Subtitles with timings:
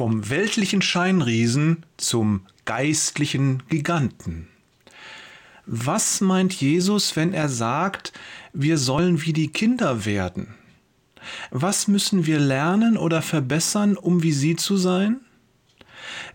[0.00, 4.48] Vom weltlichen Scheinriesen zum geistlichen Giganten.
[5.66, 8.14] Was meint Jesus, wenn er sagt,
[8.54, 10.54] wir sollen wie die Kinder werden?
[11.50, 15.20] Was müssen wir lernen oder verbessern, um wie sie zu sein?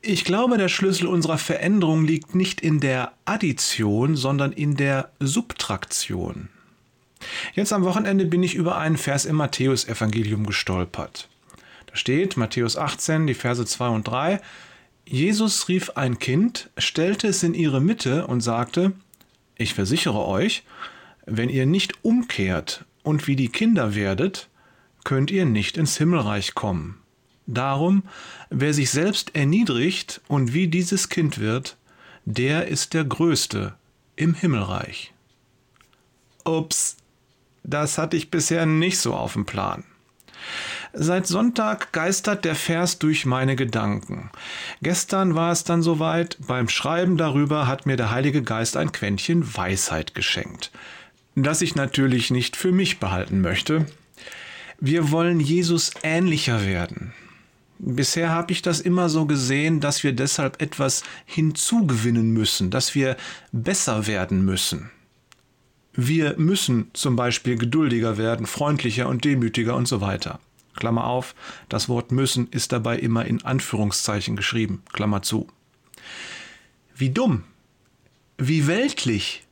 [0.00, 6.48] Ich glaube, der Schlüssel unserer Veränderung liegt nicht in der Addition, sondern in der Subtraktion.
[7.54, 11.28] Jetzt am Wochenende bin ich über einen Vers im Matthäusevangelium gestolpert.
[11.92, 14.40] Da steht Matthäus 18, die Verse 2 und 3.
[15.04, 18.92] Jesus rief ein Kind, stellte es in ihre Mitte und sagte,
[19.56, 20.64] ich versichere euch,
[21.26, 24.48] wenn ihr nicht umkehrt und wie die Kinder werdet,
[25.04, 26.98] könnt ihr nicht ins Himmelreich kommen.
[27.46, 28.04] Darum,
[28.48, 31.76] wer sich selbst erniedrigt und wie dieses Kind wird,
[32.24, 33.74] der ist der Größte
[34.16, 35.12] im Himmelreich.
[36.46, 36.96] Ups,
[37.64, 39.84] das hatte ich bisher nicht so auf dem Plan.
[40.94, 44.30] Seit Sonntag geistert der Vers durch meine Gedanken.
[44.82, 49.56] Gestern war es dann soweit, beim Schreiben darüber hat mir der Heilige Geist ein Quäntchen
[49.56, 50.70] Weisheit geschenkt,
[51.34, 53.86] das ich natürlich nicht für mich behalten möchte.
[54.80, 57.14] Wir wollen Jesus ähnlicher werden.
[57.78, 63.16] Bisher habe ich das immer so gesehen, dass wir deshalb etwas hinzugewinnen müssen, dass wir
[63.50, 64.90] besser werden müssen.
[65.94, 70.38] Wir müssen zum Beispiel geduldiger werden, freundlicher und demütiger und so weiter.
[70.74, 71.34] Klammer auf,
[71.68, 75.48] das Wort müssen ist dabei immer in Anführungszeichen geschrieben, Klammer zu.
[76.94, 77.44] Wie dumm,
[78.38, 79.44] wie weltlich.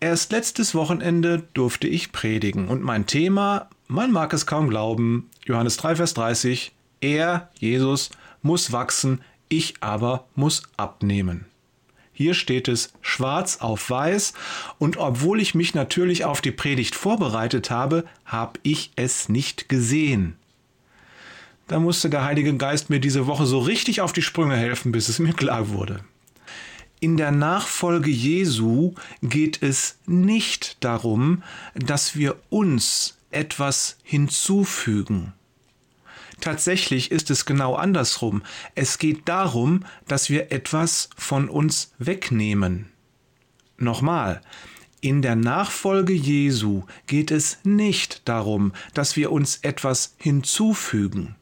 [0.00, 5.76] Erst letztes Wochenende durfte ich predigen und mein Thema, man mag es kaum glauben, Johannes
[5.78, 8.10] 3, Vers 30, er, Jesus,
[8.42, 11.47] muss wachsen, ich aber muss abnehmen.
[12.18, 14.32] Hier steht es schwarz auf weiß
[14.80, 20.34] und obwohl ich mich natürlich auf die Predigt vorbereitet habe, habe ich es nicht gesehen.
[21.68, 25.08] Da musste der Heilige Geist mir diese Woche so richtig auf die Sprünge helfen, bis
[25.08, 26.00] es mir klar wurde.
[26.98, 31.44] In der Nachfolge Jesu geht es nicht darum,
[31.76, 35.34] dass wir uns etwas hinzufügen.
[36.40, 38.42] Tatsächlich ist es genau andersrum.
[38.74, 42.92] Es geht darum, dass wir etwas von uns wegnehmen.
[43.76, 44.40] Nochmal,
[45.00, 51.36] in der Nachfolge Jesu geht es nicht darum, dass wir uns etwas hinzufügen.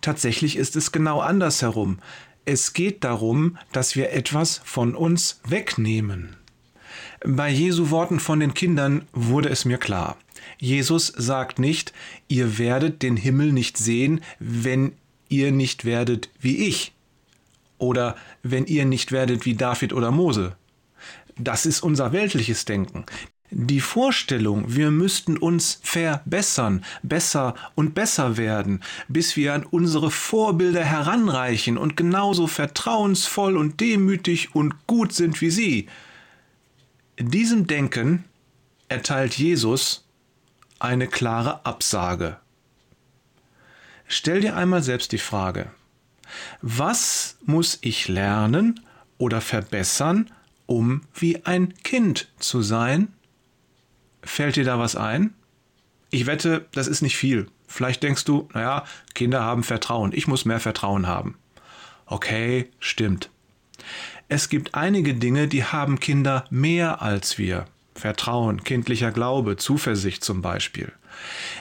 [0.00, 1.98] Tatsächlich ist es genau andersherum.
[2.44, 6.36] Es geht darum, dass wir etwas von uns wegnehmen.
[7.24, 10.16] Bei Jesu Worten von den Kindern wurde es mir klar.
[10.58, 11.92] Jesus sagt nicht,
[12.28, 14.92] ihr werdet den Himmel nicht sehen, wenn
[15.28, 16.92] ihr nicht werdet wie ich
[17.78, 20.56] oder wenn ihr nicht werdet wie David oder Mose.
[21.36, 23.04] Das ist unser weltliches Denken.
[23.50, 30.84] Die Vorstellung, wir müssten uns verbessern, besser und besser werden, bis wir an unsere Vorbilder
[30.84, 35.86] heranreichen und genauso vertrauensvoll und demütig und gut sind wie sie.
[37.20, 38.24] Diesem Denken
[38.88, 40.06] erteilt Jesus
[40.78, 42.36] eine klare Absage.
[44.06, 45.72] Stell dir einmal selbst die Frage,
[46.62, 48.80] was muss ich lernen
[49.18, 50.30] oder verbessern,
[50.66, 53.12] um wie ein Kind zu sein?
[54.22, 55.34] Fällt dir da was ein?
[56.10, 57.48] Ich wette, das ist nicht viel.
[57.66, 61.36] Vielleicht denkst du, naja, Kinder haben Vertrauen, ich muss mehr Vertrauen haben.
[62.06, 63.28] Okay, stimmt.
[64.28, 67.66] Es gibt einige Dinge, die haben Kinder mehr als wir.
[67.94, 70.92] Vertrauen, kindlicher Glaube, Zuversicht zum Beispiel.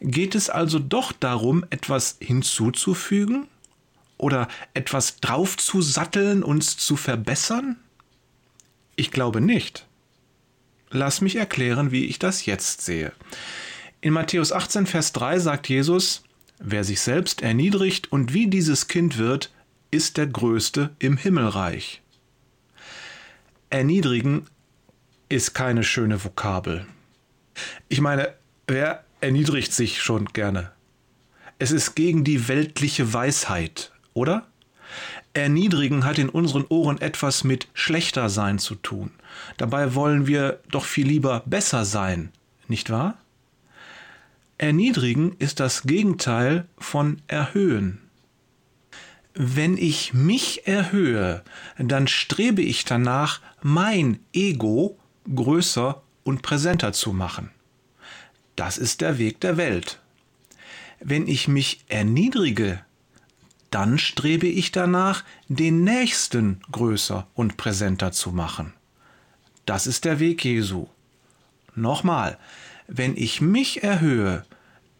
[0.00, 3.48] Geht es also doch darum, etwas hinzuzufügen
[4.16, 7.76] oder etwas draufzusatteln, uns zu verbessern?
[8.96, 9.86] Ich glaube nicht.
[10.90, 13.12] Lass mich erklären, wie ich das jetzt sehe.
[14.00, 16.22] In Matthäus 18, Vers 3 sagt Jesus,
[16.58, 19.50] Wer sich selbst erniedrigt und wie dieses Kind wird,
[19.90, 22.02] ist der Größte im Himmelreich.
[23.72, 24.44] Erniedrigen
[25.30, 26.84] ist keine schöne Vokabel.
[27.88, 28.34] Ich meine,
[28.66, 30.72] wer erniedrigt sich schon gerne?
[31.58, 34.46] Es ist gegen die weltliche Weisheit, oder?
[35.32, 39.10] Erniedrigen hat in unseren Ohren etwas mit schlechter sein zu tun.
[39.56, 42.30] Dabei wollen wir doch viel lieber besser sein,
[42.68, 43.16] nicht wahr?
[44.58, 48.01] Erniedrigen ist das Gegenteil von erhöhen.
[49.34, 51.42] Wenn ich mich erhöhe,
[51.78, 54.98] dann strebe ich danach, mein Ego
[55.34, 57.50] größer und präsenter zu machen.
[58.56, 60.00] Das ist der Weg der Welt.
[61.00, 62.84] Wenn ich mich erniedrige,
[63.70, 68.74] dann strebe ich danach, den Nächsten größer und präsenter zu machen.
[69.64, 70.88] Das ist der Weg Jesu.
[71.74, 72.38] Nochmal,
[72.86, 74.44] wenn ich mich erhöhe,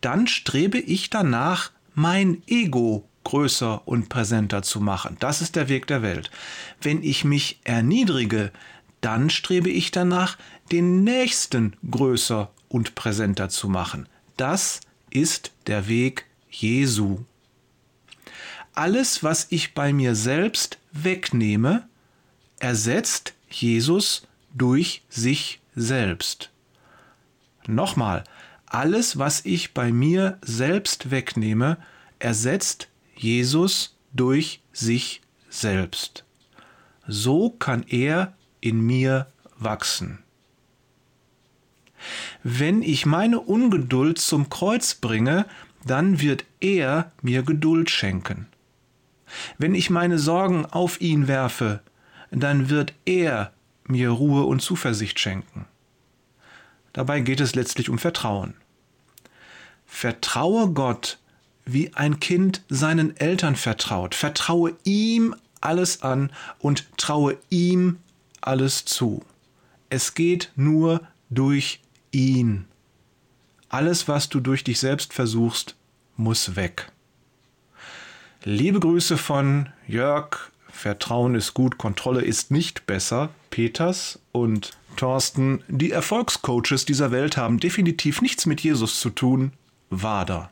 [0.00, 5.16] dann strebe ich danach, mein Ego größer und präsenter zu machen.
[5.20, 6.30] Das ist der Weg der Welt.
[6.80, 8.50] Wenn ich mich erniedrige,
[9.00, 10.38] dann strebe ich danach,
[10.70, 14.08] den Nächsten größer und präsenter zu machen.
[14.36, 14.80] Das
[15.10, 17.18] ist der Weg Jesu.
[18.74, 21.86] Alles, was ich bei mir selbst wegnehme,
[22.58, 26.50] ersetzt Jesus durch sich selbst.
[27.66, 28.24] Nochmal,
[28.66, 31.76] alles, was ich bei mir selbst wegnehme,
[32.18, 36.24] ersetzt Jesus durch sich selbst.
[37.06, 39.26] So kann er in mir
[39.58, 40.18] wachsen.
[42.42, 45.46] Wenn ich meine Ungeduld zum Kreuz bringe,
[45.84, 48.46] dann wird er mir Geduld schenken.
[49.58, 51.80] Wenn ich meine Sorgen auf ihn werfe,
[52.30, 53.52] dann wird er
[53.86, 55.66] mir Ruhe und Zuversicht schenken.
[56.92, 58.54] Dabei geht es letztlich um Vertrauen.
[59.86, 61.18] Vertraue Gott,
[61.64, 64.14] wie ein Kind seinen Eltern vertraut.
[64.14, 67.98] Vertraue ihm alles an und traue ihm
[68.40, 69.22] alles zu.
[69.90, 71.00] Es geht nur
[71.30, 71.80] durch
[72.10, 72.66] ihn.
[73.68, 75.76] Alles, was du durch dich selbst versuchst,
[76.16, 76.90] muss weg.
[78.44, 80.50] Liebe Grüße von Jörg.
[80.68, 83.28] Vertrauen ist gut, Kontrolle ist nicht besser.
[83.50, 89.52] Peters und Thorsten, die Erfolgscoaches dieser Welt haben definitiv nichts mit Jesus zu tun.
[89.90, 90.50] Wader.